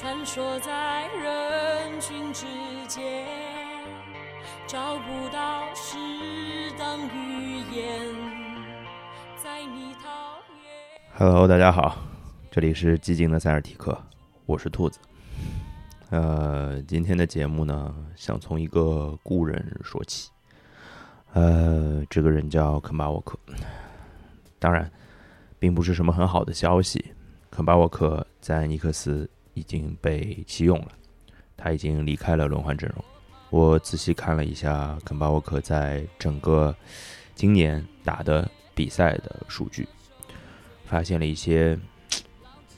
[0.00, 2.46] 穿梭在人群之
[2.88, 3.26] 间，
[4.66, 5.98] 找不到适
[6.78, 8.08] 当语言，
[9.36, 10.08] 在你讨
[10.64, 11.18] 厌。
[11.18, 11.98] Hello，大家好，
[12.50, 13.94] 这里是寂静的塞尔提克，
[14.46, 14.98] 我是兔子。
[16.08, 20.30] 呃，今天的节目呢，想从一个故人说起。
[21.34, 23.38] 呃，这个人叫肯巴沃克，
[24.58, 24.90] 当然，
[25.58, 27.04] 并不是什么很好的消息。
[27.50, 29.28] 肯巴沃克在尼克斯
[29.60, 30.88] 已经被弃用了，
[31.54, 33.04] 他已经离开了轮换阵容。
[33.50, 36.74] 我仔细看了一下肯巴沃克在整个
[37.34, 39.86] 今年打的比赛的数据，
[40.86, 41.78] 发现了一些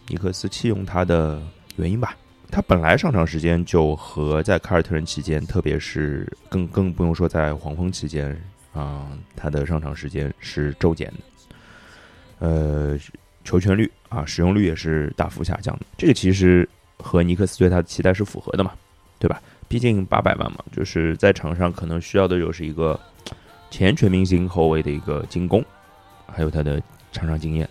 [0.08, 1.40] 尼克斯弃用他的
[1.76, 2.16] 原因吧。
[2.50, 8.36] 他本来上场时间就和在凯尔特人期间，特别是更更不用说在黄蜂期间
[8.72, 11.18] 啊、他的上场时间是骤减的。
[12.40, 12.98] 呃，
[13.44, 15.86] 球权率啊，使用率也是大幅下降的。
[15.96, 18.72] 这个其实和尼克斯对他的期待是符合的嘛，
[19.18, 19.40] 对吧？
[19.68, 22.98] 毕竟八百万嘛，就是在场上可能需要的就是一个
[23.70, 25.64] 前全明星后卫的一个进攻，
[26.26, 27.68] 还有他的场上经验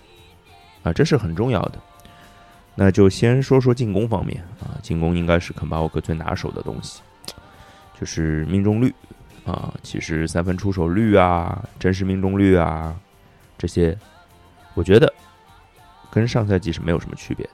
[0.82, 1.80] 啊，这是很重要的。
[2.74, 7.02] 那就先说说进攻方面啊，进攻应该是肯巴沃克最拿手的东西，
[8.00, 8.92] 就是命中率
[9.46, 12.96] 啊，其实三分出手率啊、真实命中率啊
[13.58, 13.96] 这些，
[14.74, 15.14] 我觉得
[16.12, 17.50] 跟上赛季是没有什么区别。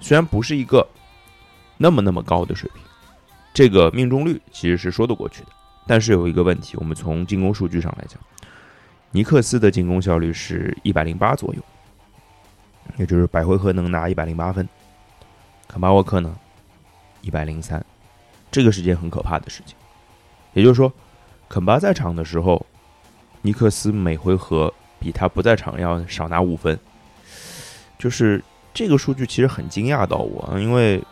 [0.00, 0.86] 虽然不是一个
[1.76, 2.82] 那么那么高的水平，
[3.52, 5.48] 这个命中率其实是说得过去的。
[5.86, 8.18] 但是有一个问题，我们从进攻数据上来讲，
[9.10, 11.62] 尼克斯的进攻效率是一百零八左右。
[12.98, 14.66] 也就是百回合能拿一百零八分，
[15.66, 16.38] 肯巴沃克呢
[17.20, 17.84] 一百零三，
[18.48, 19.76] 这个是件很可怕的事情。
[20.52, 20.90] 也就是说，
[21.48, 22.64] 肯巴在场的时候，
[23.42, 26.78] 尼克斯每回合比他不在场要少拿五分，
[27.98, 28.42] 就是
[28.74, 31.02] 这个数据其实很惊讶到我，因为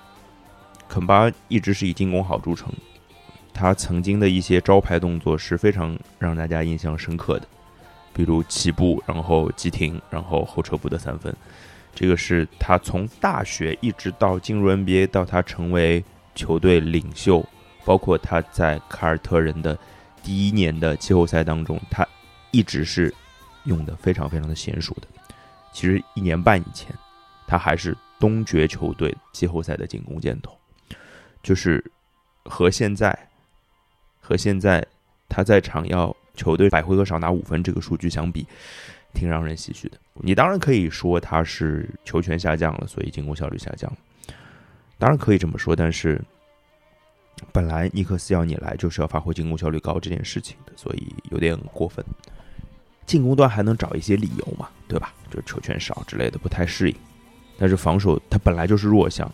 [0.88, 2.72] 肯巴一直是以进攻好著称，
[3.52, 7.46] 他曾经的一些招牌动作是非常让大家印象深刻的。
[8.12, 11.34] 比如起步，然后急停，然后后撤步的三分，
[11.92, 17.44] 这个是他从大学一直到进入 NBA，到他成为球队领袖，
[17.84, 19.76] 包括他在凯尔特人的
[20.22, 22.06] 第一年的季后赛当中，他
[22.52, 23.12] 一直是
[23.64, 25.08] 用的非常非常的娴熟的。
[25.74, 26.90] 其实一年半以前，
[27.46, 30.56] 他还是东决球队季后赛的进攻箭头，
[31.42, 31.84] 就是
[32.44, 33.14] 和现在
[34.18, 34.82] 和现在
[35.28, 36.16] 他在场要。
[36.36, 38.44] 球队百回合少拿五分这个数据相比，
[39.12, 39.96] 挺让人唏嘘的。
[40.14, 43.96] 你当然可以说他是球权下降了，所以进攻效率下降了，
[44.98, 45.76] 当然可以这么说。
[45.76, 46.20] 但是
[47.52, 52.04] 本来尼克斯要你来就是要发挥进攻效率高这件事情的，所以有点过分。
[53.06, 55.12] 进攻端还能找一些理由嘛，对吧？
[55.30, 56.96] 就球权少之类的不太适应。
[57.58, 59.30] 但是防守他本来就是弱项，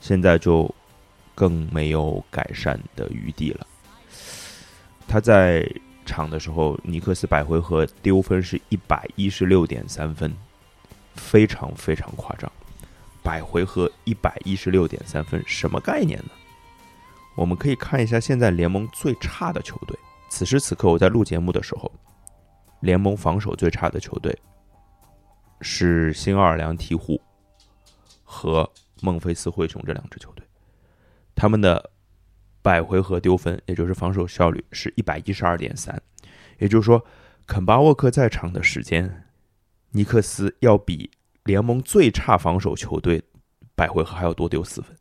[0.00, 0.72] 现在就
[1.34, 3.66] 更没有改善的余地了。
[5.08, 5.68] 他在。
[6.08, 10.32] 场的时候，尼克斯百回合丢分是一百一十六点三分，
[11.16, 12.48] 非常非常夸张。
[13.24, 16.30] 百回合一百一十六点三分，什么概念呢？
[17.34, 19.98] 我们可以看一下现在联盟最差的球队。
[20.28, 21.90] 此时此刻，我在录节目的时候，
[22.80, 24.36] 联盟防守最差的球队
[25.60, 27.20] 是新奥尔良鹈鹕
[28.22, 28.70] 和
[29.00, 30.46] 孟菲斯灰熊这两支球队，
[31.34, 31.90] 他们的。
[32.62, 36.02] 百回合丢分，也就是防守效率是一百一十二点三，
[36.58, 37.00] 也就是说，
[37.46, 39.28] 肯巴沃克在场的时间，
[39.90, 41.08] 尼克斯要比
[41.44, 43.22] 联盟最差防守球队
[43.76, 44.96] 百回合还要多丢四分，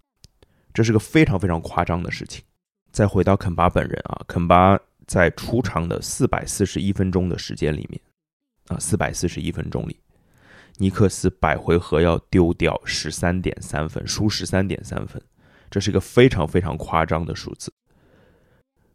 [0.76, 2.44] 这是个非常非常夸张的事情。
[2.92, 8.02] 再回到肯巴本人啊，肯巴在出场的四百四十一分钟的时间里面，
[8.68, 10.00] 啊，四百四十一分钟里，
[10.78, 15.22] 尼克斯百回合要丢掉十三点三分，输十三点三分。
[15.70, 17.74] 这是一个非常非常夸张的数字，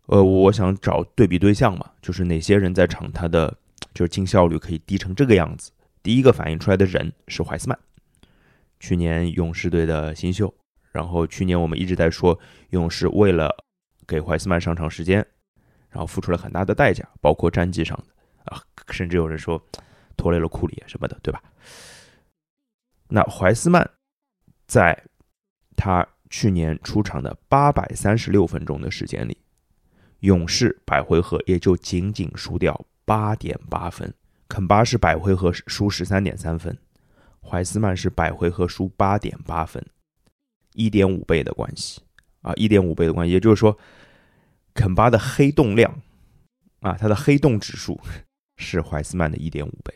[0.06, 3.54] 呃，我想找对比对象嘛，就是哪些人在场，他的
[3.92, 5.71] 就是进效率可以低成这个样子。
[6.03, 7.78] 第一个反映出来的人是怀斯曼，
[8.78, 10.54] 去年勇士队的新秀，
[10.92, 12.39] 然后去年我们一直在说
[12.71, 13.54] 勇士为了
[14.07, 15.27] 给怀斯曼上场时间，
[15.91, 19.63] 然后付出了很大的代价，包括战绩上的啊，甚至有人说
[20.16, 21.42] 拖累了库里什么的，对吧？
[23.09, 23.91] 那怀斯曼
[24.66, 25.04] 在
[25.77, 26.07] 他。
[26.33, 29.37] 去年出场的八百三十六分钟的时间里，
[30.21, 34.15] 勇士百回合也就仅仅输掉八点八分，
[34.47, 36.78] 肯巴是百回合输十三点三分，
[37.43, 39.84] 怀斯曼是百回合输八点八分，
[40.75, 42.01] 一点五倍的关系
[42.43, 43.77] 啊，一点五倍的关系，也就是说，
[44.75, 46.01] 肯巴的黑洞量
[46.81, 48.01] 啊，他的黑洞指数
[48.57, 49.93] 是怀斯曼的一点五倍，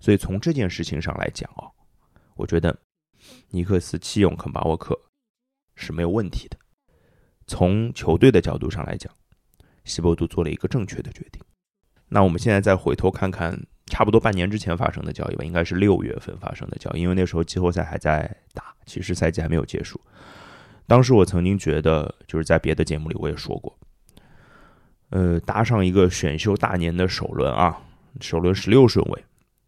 [0.00, 1.70] 所以从这件事情上来讲啊，
[2.34, 2.78] 我觉得
[3.50, 4.98] 尼克斯弃用肯巴沃克。
[5.74, 6.56] 是没有问题的。
[7.46, 9.10] 从球队的角度上来讲，
[9.84, 11.42] 西伯杜做了一个正确的决定。
[12.08, 19.98] 那我们现在再回头看看，差不多半年之前发生的交易吧，应该是六月份发生的交易，因为那时候季后赛还在打，其实赛季还没有结束。
[20.86, 23.76] 当时我曾经觉得，就是在别的节目里我也说过，
[25.12, 27.80] 呃，搭上一个选秀大年的首轮啊，
[28.20, 29.24] 首轮十六顺位，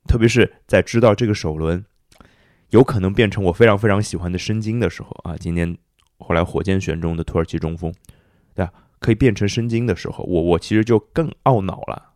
[0.09, 1.85] 特别是在知道这个首轮
[2.71, 5.77] 有可能变成我非常非常喜欢的申京的时候啊，今年
[6.19, 7.93] 后来火箭选中的土耳其中锋，
[8.55, 8.73] 对吧？
[8.99, 12.11] 可以变成申京的时候，我我其实就更懊恼了。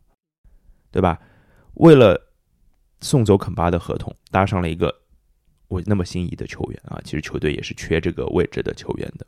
[0.90, 1.20] 对吧？
[1.74, 2.18] 为了
[3.02, 5.02] 送走肯巴的合同，搭上了一个
[5.68, 6.98] 我那么心仪的球员啊！
[7.04, 9.26] 其实球队也是缺这个位置的球员的。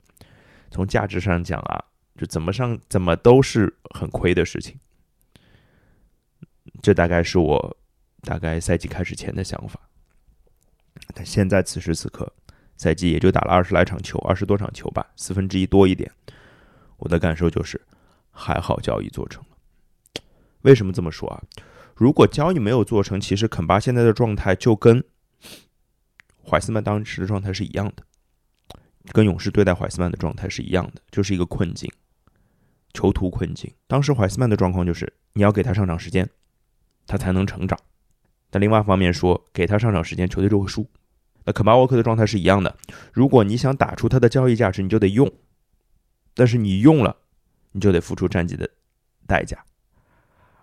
[0.70, 1.85] 从价值上讲啊，
[2.20, 4.78] 就怎么上怎么都是很亏的事情。
[6.82, 7.78] 这大概是我
[8.20, 9.81] 大概赛季开始前的想法。
[11.14, 12.31] 但现在此时此刻，
[12.76, 16.12] 赛季也就打了二十来场球，二十多场球吧，四分之一多一点。
[16.99, 17.81] 我的感受就是，
[18.31, 20.22] 还好交易做成了。
[20.61, 21.43] 为什么这么说啊？
[21.94, 25.02] 如果交易没有做成，其实肯巴现在的状态就跟
[26.46, 28.05] 怀斯曼当时的状态是一样的，
[29.11, 31.90] 跟勇士对待怀斯曼的状态是一样的，就是一个困境，
[32.93, 33.73] 囚徒困境。
[33.87, 36.29] 当时怀斯曼的状况就是你要给他上场时间，
[37.07, 37.79] 他才能成长。
[38.51, 40.87] 但另外一方面说，给他上场时间，球队就会输。
[41.45, 42.77] 那肯巴沃克的状态是一样的，
[43.13, 45.31] 如果你想打出他的交易价值，你就得用，
[46.35, 47.17] 但是你用了，
[47.73, 48.69] 你就得付出战绩的
[49.27, 49.65] 代价。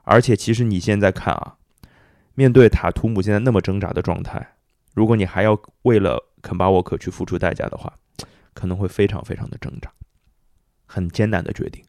[0.04, 1.58] 而且，其实你现在看啊，
[2.36, 4.56] 面对塔图姆现在那么挣扎的状态，
[4.94, 7.94] 如果你还要为了肯巴沃克去付出代价的话，
[8.54, 9.92] 可能会非常非常的挣扎，
[10.86, 11.84] 很艰难的决定。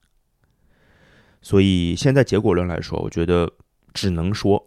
[1.41, 3.51] 所以现在结果论来说，我觉得
[3.95, 4.67] 只能说，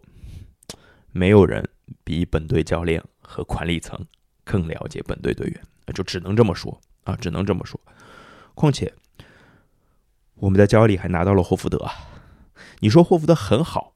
[1.12, 1.68] 没有人
[2.02, 4.06] 比本队教练和管理层
[4.44, 5.62] 更了解本队队员，
[5.94, 7.80] 就只能这么说啊，只能这么说。
[8.54, 8.92] 况且，
[10.34, 11.92] 我们在交易里还拿到了霍福德啊。
[12.80, 13.94] 你说霍福德很好，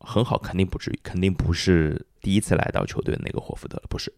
[0.00, 4.12] 很好，肯定不至于，肯定不是第一次来到球队的那个霍福德了，不是。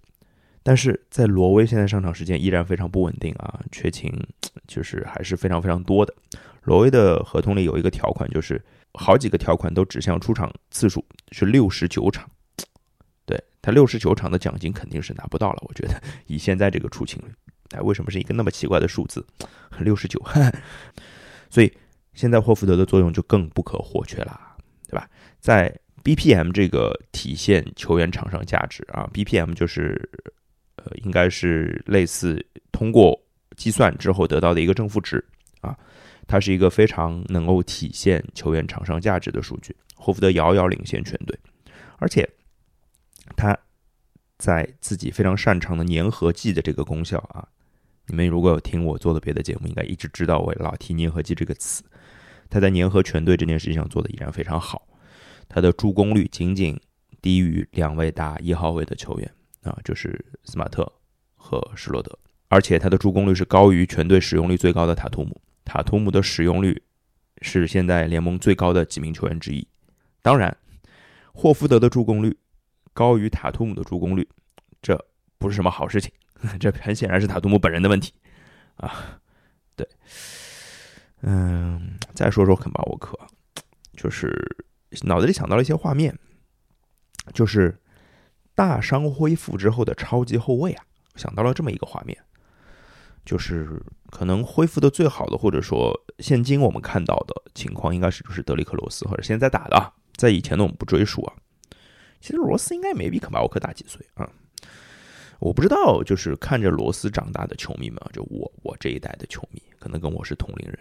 [0.63, 4.13] 但是在挪威现在上场时间依然非常不稳定啊，缺勤
[4.67, 6.15] 就是还是非常非常多的。
[6.65, 8.63] 挪威的合同里有一个条款，就是
[8.95, 12.29] 好几个条款都指向出场次数是六十九场，
[13.25, 15.63] 对他六十九场的奖金肯定是拿不到了。
[15.69, 17.33] 我觉得以现在这个出勤率，
[17.71, 19.27] 哎，为什么是一个那么奇怪的数字？
[19.79, 20.23] 六十九，
[21.51, 21.73] 所以。
[22.13, 24.57] 现在霍福德的作用就更不可或缺啦，
[24.89, 25.09] 对吧？
[25.39, 25.73] 在
[26.03, 30.11] BPM 这个体现球员场上价值啊，BPM 就是
[30.85, 33.21] 呃，应该是类似通过
[33.57, 35.25] 计算之后得到的一个正负值
[35.61, 35.77] 啊，
[36.27, 39.77] 它是一个非常能够体现球员场上价值的数据。
[39.95, 41.39] 霍福德遥遥领先全队，
[41.99, 42.27] 而且
[43.37, 43.55] 他
[44.39, 47.47] 在自己非常擅长的粘合剂的这个功效啊，
[48.07, 51.83] 你们如果有听我做的别的节目，应该一直知道我老提粘合剂这个词。
[52.49, 54.89] 他在粘合全队这件事情上做的依然非常好，
[55.49, 56.81] 他的助攻率仅仅
[57.21, 59.31] 低于两位打一号位的球员
[59.63, 60.91] 啊，就是斯马特
[61.37, 62.19] 和施罗德，
[62.49, 65.41] 而且他的助攻率是高于全队使用率最高的塔图姆。
[65.65, 66.83] 塔图姆的使用率
[67.43, 69.67] 是现在联盟最高的几名球员之一。
[70.23, 70.57] 当然，
[71.33, 72.37] 霍福德的助攻率
[72.93, 74.29] 高于塔图姆的助攻率，
[74.83, 74.99] 这
[75.39, 76.13] 不是什么好事情，
[76.59, 78.13] 这很显然是塔图姆本人的问题
[78.77, 79.21] 啊，
[79.77, 79.89] 对。
[81.23, 83.19] 嗯，再说说肯巴沃克，
[83.93, 84.35] 就是
[85.03, 86.19] 脑子里想到了一些画面，
[87.35, 87.79] 就是
[88.61, 92.15] 大伤恢复之后的超级后卫啊，想到了这么一个画面，
[93.25, 101.33] 就是可能恢复的最好的，或者说现今我们看到的情况，应该是就是德里克罗斯或者现在打的，在以前的我们不追溯啊。
[102.21, 104.29] 其实罗斯应该没比肯巴沃克大几岁啊，
[105.39, 110.79] 我不知道，就是看着罗斯长大的球迷们，就我我这一代的球迷，可能跟我是同龄人。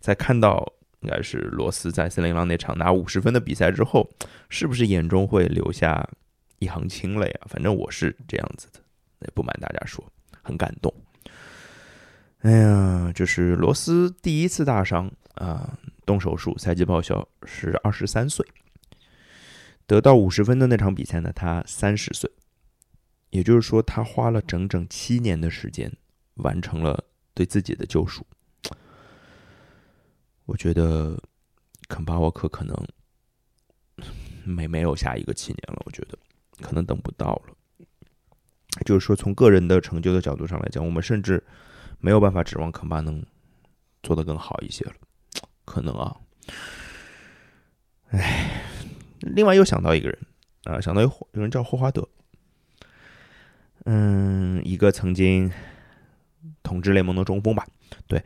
[0.00, 0.66] 在看到
[1.02, 4.10] 应该是罗斯在森林狼那场拿五十分的比赛之后，
[4.48, 6.08] 是不是眼中会留下
[6.58, 7.46] 一行清泪啊？
[7.48, 8.80] 反正我是这样子的，
[9.20, 10.04] 也不瞒大家说，
[10.42, 10.92] 很感动。
[12.40, 18.46] 哎呀，就是罗斯第一次大伤啊，动手术，赛季报销，是二十三岁，
[19.86, 22.30] 得到五十分的那场比赛呢，他三十岁，
[23.30, 25.90] 也就是说，他花了整整七年的时间，
[26.34, 28.26] 完成了对自己的救赎。
[30.44, 31.18] 我觉得
[31.88, 32.76] 肯巴沃克可能
[34.44, 36.18] 没没有下一个七年了，我觉得
[36.60, 37.54] 可能等不到了。
[38.84, 41.42] 就是说，从个人的成就的角度上来讲，我们甚至
[41.98, 43.24] 没有办法指望肯巴能
[44.02, 44.92] 做得更好一些了，
[45.64, 46.16] 可能啊。
[48.10, 48.62] 哎，
[49.20, 50.18] 另外又想到一个人
[50.64, 52.08] 啊，想到有有人叫霍华德，
[53.84, 55.50] 嗯，一个曾经。
[56.62, 57.66] 统治联盟的中锋吧。
[58.06, 58.22] 对，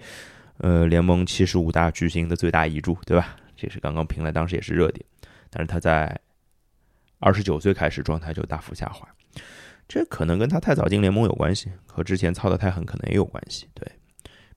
[0.57, 3.37] 呃，联盟七十五大巨星的最大遗珠，对吧？
[3.57, 5.05] 这是刚刚评了，当时也是热点。
[5.51, 6.21] 但是他在
[7.19, 9.09] 二十九岁开始状态就大幅下滑，
[9.89, 13.69] 这可能跟他太早进联盟有关系，和之前操得太狠可能也有关系。
[13.75, 13.91] 对，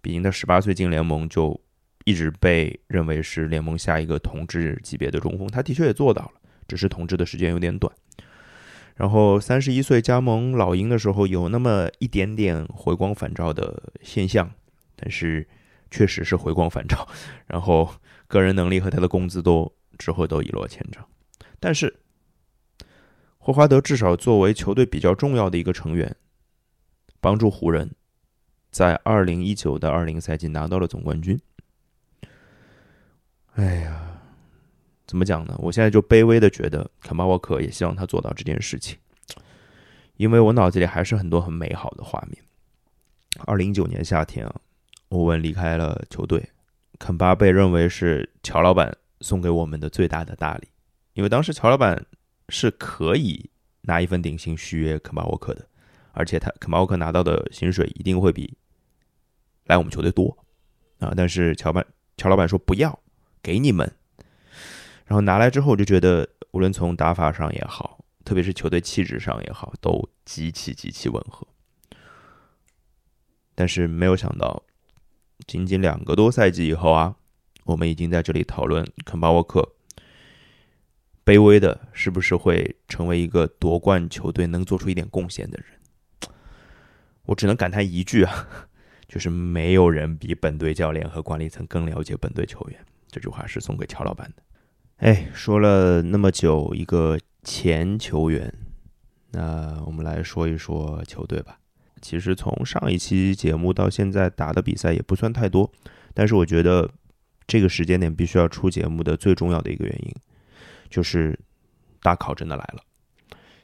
[0.02, 1.60] 毕竟他十八岁进联盟就
[2.06, 6.34] 一直被认为是联盟下一个统治级别的中锋，他的确也做到了，
[6.68, 7.92] 只是统治的时间有点短。
[8.96, 14.52] 然后三十一岁加盟老鹰的时候，有那么一点点回光返照的现象，
[14.96, 15.48] 但是
[15.90, 17.08] 确实是回光返照。
[17.48, 17.90] 然后
[18.28, 21.04] 个人能力和他的工资都之后都一落千丈。
[21.60, 21.92] 但是
[23.44, 26.16] 霍华德至少作为球队比较重要的一个成员，
[27.20, 27.90] 帮助湖人，
[28.70, 31.40] 在二零一九到二零赛季拿到了总冠军。
[33.56, 34.08] 哎呀。
[35.08, 35.54] 怎么讲呢？
[35.58, 38.98] 我现在就卑微的觉得，肯巴沃克也希望他做到这件事情，
[40.16, 42.42] 因为我脑子里还是很多很美好的画面。
[43.46, 44.56] 二零一九年夏天啊，
[45.10, 46.48] 欧文离开了球队，
[46.98, 50.70] 肯巴被认为是乔老板送给我们的最大的大礼，
[51.12, 52.06] 因为当时乔老板
[52.52, 53.50] 是可以
[53.84, 55.66] 拿一份顶薪续约肯巴沃克的，
[56.12, 58.58] 而且他肯巴沃克拿到的薪水一定会比
[59.66, 60.38] 来我们球队多
[61.00, 61.86] 啊，但是乔板
[62.18, 63.00] 乔老板说不要
[63.42, 63.90] 给你们。
[65.06, 71.48] 然后拿来之后，就觉得无论从打法上也好，特别是球队气质上也好，都极其极其吻合。
[73.56, 74.64] 但是没有想到，
[75.48, 77.16] 仅仅两个多赛季以后啊，
[77.64, 79.74] 我们已经在这里讨论肯巴沃克
[81.24, 85.68] 卑微的是不是会成为一个夺冠球队能做出一点贡献的人。
[87.26, 88.48] 我只能感叹一句啊，
[89.08, 92.80] 就是没有人比本队教练和管理层更了解本队球员。
[93.10, 94.44] 这句话是送给乔老板的。
[94.98, 98.54] 哎，说了那么久一个前球员，
[99.32, 101.60] 那我们来说一说球队吧。
[102.02, 105.72] 其实从上一期节目到现在打的比赛也不算太多，
[106.14, 106.90] 但是我觉得
[107.46, 110.16] 这个时间点必须要出节目的最重要的一个原因，
[110.92, 111.38] 就是
[112.04, 112.84] 大考真的来了。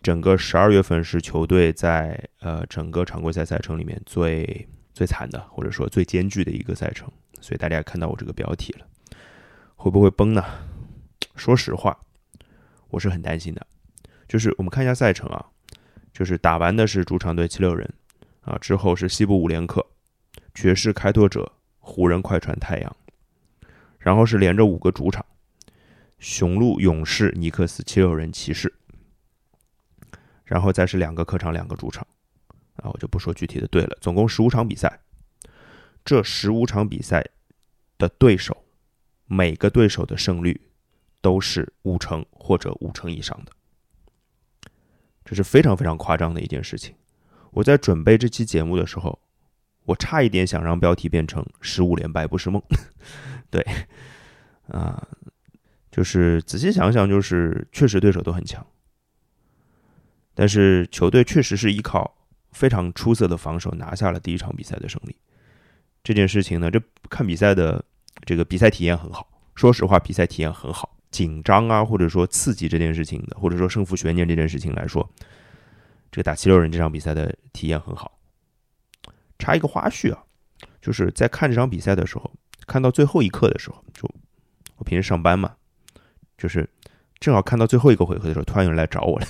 [0.01, 8.88] 整个十二月份是球队在呃整个常规赛赛程里面最最惨的，或者说最艰巨的一个赛程，所以大家也看到我这个标题了，
[9.75, 10.43] 会不会崩呢？
[11.36, 12.00] 说实话，
[12.89, 13.67] 我是很担心的。
[14.27, 15.46] 就是我们看一下赛程啊，
[16.13, 17.91] 就是打完的是主场队七六人
[18.41, 19.86] 啊，之后是西部五连客、
[20.53, 22.96] 爵士、开拓者、湖人、快船、太阳，
[24.00, 25.25] 然后是连着五个主场：
[26.20, 28.74] 雄鹿、勇士、尼克斯、七六人、骑士，
[30.44, 32.06] 然后再是两个客场、两个主场。
[32.78, 33.98] 啊，我就不说具体的队了。
[34.02, 35.00] 总共十五场比赛，
[36.06, 37.28] 这十五场比赛
[37.98, 38.66] 的对手，
[39.26, 40.62] 每个对手的胜率。
[41.20, 43.52] 都是五成或者五成以上的，
[45.26, 46.96] 这是非常非常夸张的一件事情。
[47.52, 49.20] 我在准备这期节目的时候，
[49.86, 52.62] 我差一点想让标题变成“十五连败不是梦”。
[53.50, 53.66] 对，
[54.68, 55.06] 啊，
[55.98, 58.63] 就是仔细想想，就是确实对手都很强，
[60.36, 62.16] 但是球队确实是依靠
[62.51, 65.18] 非常出色的防守拿下了第一场比赛的胜利。
[66.04, 67.84] 这件事情呢，这看比赛的
[68.25, 70.96] 这个比赛体验很好，说实话，比赛体验很好。
[71.10, 75.10] 紧张啊，或者说刺激这件事情的，或者说胜负悬念这件事情来说，
[76.12, 78.20] 这个打七六人这场比赛的体验很好。
[79.39, 80.24] 插一个花絮啊，
[80.80, 82.32] 就是在看这场比赛的时候，
[82.68, 84.08] 看到最后一刻的时候，就
[84.75, 85.56] 我平时上班嘛，
[86.38, 86.67] 就是
[87.20, 89.27] 正好看到最后一个回合的时候，突然有人来找我了，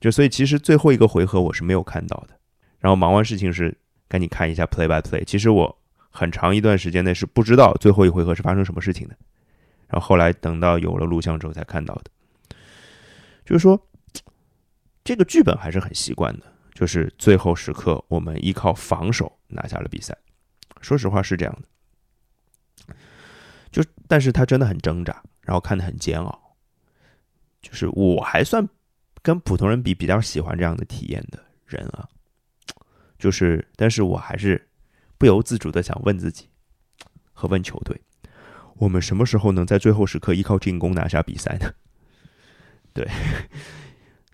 [0.00, 2.34] 就所以其实最后一个回合我是没有看到的。
[2.78, 3.76] 然后忙完事情是
[4.08, 5.24] 赶紧看一下 play by play。
[5.24, 5.78] 其实我
[6.10, 9.16] 很长一段时间内是不知道最后一回合是发生什么事情的。
[9.88, 12.56] 然后后来等到有了录像之后才看到的，
[13.44, 13.78] 就是说，
[15.04, 20.16] 这个剧本还是很习惯的，就是最后时刻我们依靠防守拿下了比赛。
[20.80, 21.68] 说实话是这样的，
[24.12, 26.54] 但是他真的很挣扎，然后看得很煎熬。
[27.62, 28.68] 就是我还算
[29.22, 32.06] 跟普通人比比较喜欢这样的体验的人啊，
[33.18, 34.68] 就是但是我还是
[35.16, 36.46] 不由自主的想问自己
[37.32, 37.98] 和问球队。
[38.74, 41.72] 我们什么时候能在最后时刻依靠进攻拿下比赛呢？
[42.92, 43.08] 对，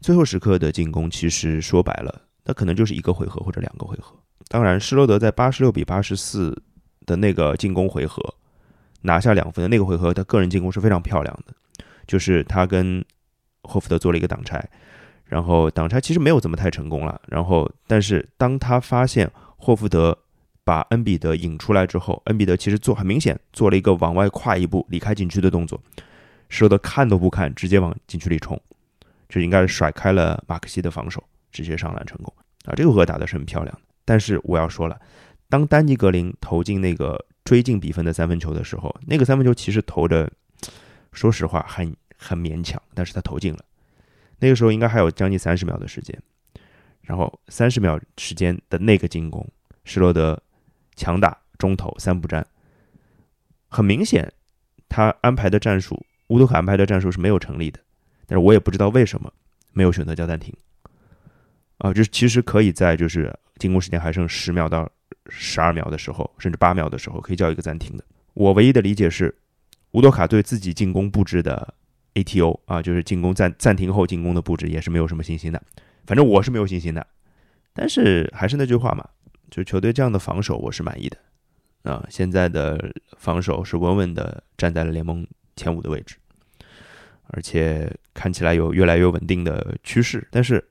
[0.01, 4.21] 最后时刻的进攻其实说白了，那可能就是一个回合或者两个回合。
[4.49, 6.61] 当然，施罗德在八十六比八十四
[7.07, 8.35] 的那个进攻回合
[9.03, 11.55] 拿下两分的那个回合，他个人进攻是非常漂亮的，
[12.07, 13.05] 就是他跟
[13.63, 14.63] 霍福德做了一个挡拆，
[15.25, 17.21] 然后挡拆其实没有怎么太成功了。
[17.29, 20.17] 然后，但是当他发现霍福德。
[20.65, 25.81] 把恩比德引出来之后，恩比德其实做很明显做了一个往外跨一步离开禁区的动作，
[26.51, 28.61] 施罗德看都不看，直接往禁区里冲，
[29.31, 32.31] 这应该是甩开了马克西的防守，直接上篮成功
[32.67, 32.75] 啊！
[32.77, 33.81] 这个回合打的是很漂亮的。
[34.05, 35.01] 但是我要说了，
[35.49, 40.31] 当丹尼格林投进那个追进比分的三分球的时候，那个三分球其实投的，
[41.13, 43.65] 说实话很很勉强，但是他投进了。
[44.39, 46.15] 那个时候应该还有将近三十秒的时间，
[47.01, 49.49] 然后三十秒时间的那个进攻，
[49.85, 50.39] 施罗德
[50.95, 52.47] 强打中投三不沾，
[53.69, 54.31] 很明显
[54.87, 57.81] 他安排的战术，乌多卡安排的战术是没有成立的，
[58.27, 59.33] 但是我也不知道为什么
[59.73, 60.55] 没有选择叫暂停。
[61.79, 64.87] 啊，就是其实可以在就是进攻时间还剩十秒到
[65.29, 68.05] 十二秒的时候，甚至八秒的时候，可以叫一个暂停的。
[68.35, 69.35] 我唯一的理解是，
[69.93, 71.75] 乌多卡对自己进攻布置的
[72.15, 75.63] ATO 啊，就是进攻暂暂停后进攻的布置也是没有什么信心的。
[76.07, 77.07] 反正我是没有信心的。
[77.75, 79.09] 但是还是那句话嘛，
[79.51, 81.17] 就球队这样的防守我是满意的。
[81.85, 86.17] 啊，现在的防守是稳稳的站在了联盟前五的位置，
[87.29, 90.27] 而且看起来有越来越稳定的趋势。
[90.31, 90.63] 但是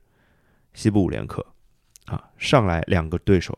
[0.74, 1.46] 西部五连客，
[2.06, 3.58] 啊，上来两个对手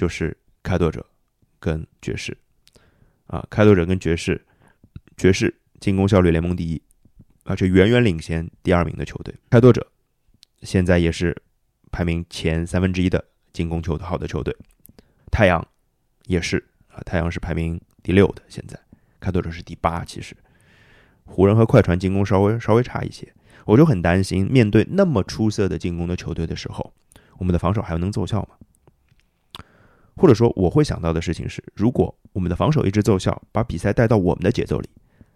[0.00, 1.04] 就是开拓者
[1.58, 2.34] 跟爵士，
[3.26, 4.42] 啊，开拓者跟爵士，
[5.14, 6.80] 爵士进攻效率联盟第一，
[7.44, 9.34] 而且远远领先第二名的球队。
[9.50, 9.86] 开拓者
[10.62, 11.36] 现在也是
[11.92, 14.56] 排名前三分之一的进攻球好的球队。
[15.30, 15.62] 太阳
[16.24, 18.80] 也是啊，太阳是排名第六的，现在
[19.20, 20.02] 开拓者是第八。
[20.02, 20.34] 其实
[21.26, 23.30] 湖人和快船进攻稍微稍微差一些。
[23.66, 26.90] 我就很担心，面对那么出色的进攻的球队的时候，
[27.36, 28.56] 我们的防守还能奏效吗？
[30.16, 34.88] 或者说，我会想到的事情是，如果我们的防守一直奏效，把比赛带到我们的节奏里，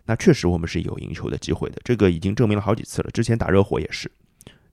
[0.04, 1.80] 那确实我们是有赢球的机会的。
[1.84, 3.10] 这个已经证明了好几次了。
[3.10, 4.10] 之前打热火也是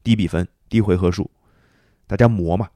[0.04, 1.30] 低比分、低回合数，
[2.08, 2.70] 大家磨嘛。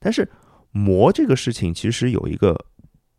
[0.00, 0.28] 但是
[0.72, 2.66] 磨这个事情其实有一个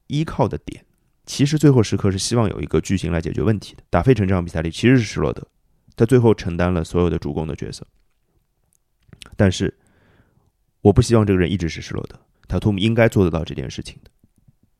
[0.07, 0.85] 依靠的点，
[1.25, 3.83] 其实最后时刻是希望有一个巨星来解决问题的。
[3.89, 5.47] 打费城这场比赛里，其实是施罗德。
[5.95, 7.87] 他最后承担了所有的主攻的角色，
[9.37, 9.73] 但是
[10.81, 12.19] 我不希望这个人一直是施罗德。
[12.47, 14.11] 塔图姆应该做得到这件事情的，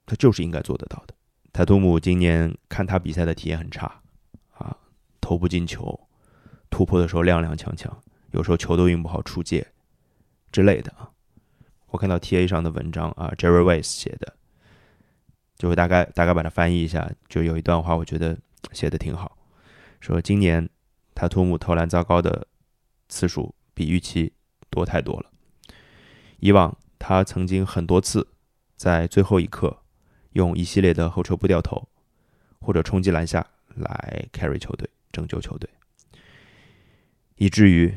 [0.06, 1.14] 他就是应该做得到的。
[1.52, 4.02] 塔图姆今年看他比赛的体验很差
[4.58, 4.76] 啊，
[5.20, 6.08] 投不进球，
[6.70, 7.90] 突破的时候踉踉跄跄，
[8.32, 9.66] 有时候球都运不好出界
[10.52, 11.10] 之类的啊。
[11.88, 14.36] 我看到 T A 上的文章啊，Jerry Weiss 写的，
[15.58, 18.38] 就会大概大概把它翻译一下，就有一段话，我觉得
[18.72, 19.38] 写的挺好，
[20.00, 20.70] 说今年。
[21.18, 22.46] 塔图姆投篮糟糕的
[23.08, 24.34] 次数比预期
[24.70, 25.32] 多太多了。
[26.40, 28.28] 以往他曾经很多次
[28.76, 29.82] 在最后一刻
[30.34, 31.88] 用一系列的后撤步掉头
[32.60, 35.70] 或者冲击篮下来 carry 球队拯救球队，
[37.36, 37.94] 以至于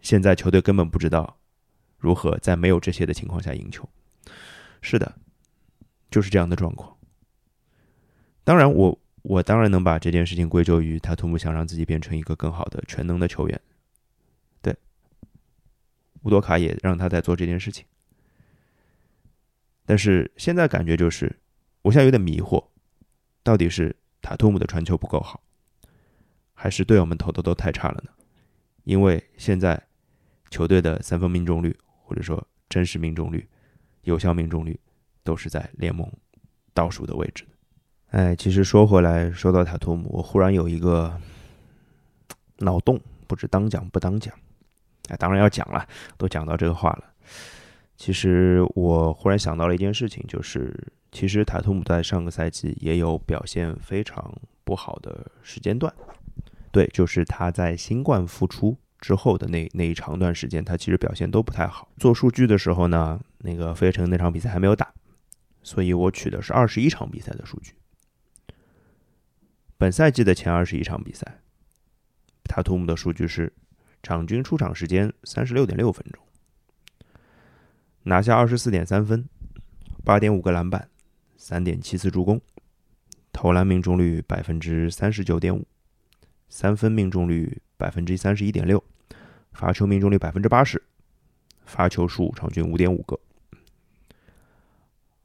[0.00, 1.38] 现在球队根本不知道
[1.98, 3.88] 如何在没有这些的情况下赢球。
[4.80, 5.16] 是的，
[6.10, 6.96] 就是这样的状况。
[8.44, 8.98] 当然我。
[9.22, 13.60] 我当然能把这件事情归咎于他图姆想让自己变成一个更好的全能的球员，
[14.62, 14.74] 对，
[16.22, 17.84] 乌多卡也让他在做这件事情。
[19.88, 21.34] 但是现在感觉就是，
[21.80, 22.62] 我现在有点迷惑，
[23.42, 25.42] 到底是塔图姆的传球不够好，
[26.52, 28.10] 还是队友们投的都太差了呢？
[28.84, 29.82] 因为现在
[30.50, 33.48] 球队的三分命中率或者说真实命中率、
[34.02, 34.78] 有效命中率
[35.24, 36.06] 都是在联盟
[36.74, 38.18] 倒数的位置的。
[38.18, 41.18] 哎，其实说回来，说到塔图姆，我忽然有一个
[42.58, 44.34] 脑洞，不知当讲不当讲。
[45.08, 47.04] 哎，当然要讲了，都讲到这个话了。
[47.98, 50.72] 其实我忽然想到了一件事情，就是
[51.10, 54.32] 其实塔图姆在上个赛季也有表现非常
[54.62, 55.92] 不好的时间段。
[56.70, 61.88] 对，就是他在新冠复出之后的那那一长段时间，他其实表现都不太好。
[61.98, 64.94] 做数据的时候呢，那个费城那场比赛还没有打，
[65.64, 67.72] 所以我取的是二十一场比赛的数据。
[69.76, 71.40] 本赛季的前二十一场比赛，
[72.44, 73.52] 塔图姆的数据是：
[74.04, 76.22] 场均出场时间三十六点六分钟，
[78.04, 79.28] 拿下二十四点三分，
[80.04, 80.88] 八点五个篮板，
[81.36, 82.40] 三点七次助攻，
[83.32, 85.66] 投篮命中率百分之三十九点五，
[86.48, 88.82] 三分命中率百分之三十一点六，
[89.52, 90.82] 罚球命中率百分之八十，
[91.66, 93.18] 罚球数场均五点五个。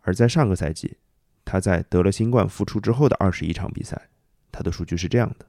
[0.01, 0.97] 而在上个赛季，
[1.45, 4.09] 他在得了新冠复出之后的二十一场比赛。
[4.51, 5.45] 他的数据是这样的：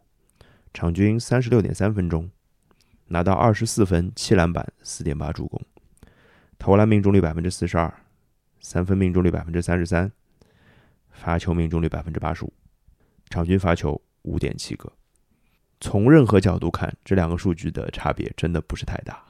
[0.72, 2.30] 场均三十六点三分钟，
[3.08, 5.60] 拿到二十四分、七篮板、四点八助攻，
[6.64, 7.92] 投篮命中率百分之四十二，
[8.58, 10.10] 三分命中率百分之三十三，
[11.10, 12.50] 罚球命中率百分之八十五，
[13.28, 14.90] 场均罚球五点七个。
[15.78, 19.22] 从任何角度看，这两个数据的差别真的不是太大，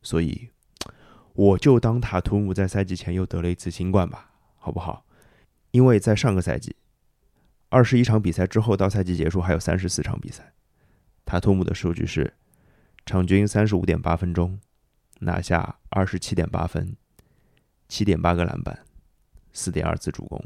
[0.00, 0.48] 所以
[1.32, 5.04] 我就当塔图姆在赛季前又得了一次新冠吧，好不好？
[5.72, 6.76] 因为在上个赛季。
[7.68, 10.52] 二十一场比赛之后，到赛季结束还有三十四场比赛。
[11.24, 12.32] 塔图姆的数据是：
[13.04, 14.60] 场均三十五点八分钟，
[15.18, 16.96] 拿下二十七点八分，
[17.88, 18.78] 七点八个篮板，
[19.52, 20.42] 四点二次助攻，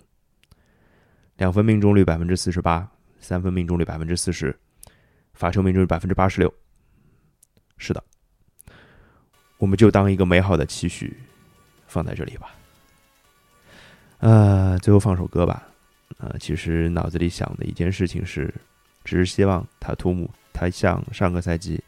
[1.36, 4.58] 两分命中率百分之四十八，三分命中率百分之四十，
[5.34, 6.52] 罚球命中率百分之八十六。
[7.76, 8.04] 是的，
[9.58, 11.16] 我们就当一个美好的期许
[11.86, 12.54] 放在这里吧。
[14.18, 15.66] 呃，最后放首歌吧。
[16.18, 18.54] 呃，其实脑子里想的一件事情是，
[19.02, 21.82] 只是希望塔图姆他像上个赛季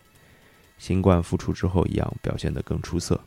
[0.83, 3.21] 新冠复出之后一样表现得更出色。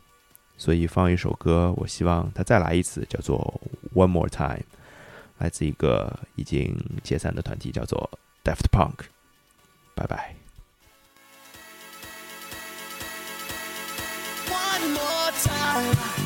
[0.58, 3.60] 所以放一首歌，我希望他再来一次，叫做
[3.98, 4.58] 《One More Time》，
[5.38, 8.10] 来自一个已经解散的团体，叫做
[8.44, 9.06] Daft Punk。
[9.94, 10.36] 拜拜。
[14.50, 16.25] one more time.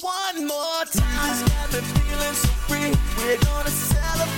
[0.00, 1.18] One more time.
[1.28, 2.94] This got me feeling so free.
[3.26, 4.37] We're gonna celebrate.